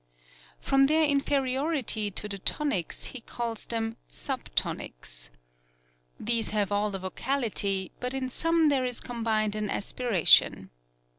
[0.59, 5.29] From their inferiority to the tonics he calls them sub tonics.
[6.19, 10.71] These have all a vocality, but in some there is combined an aspi ration.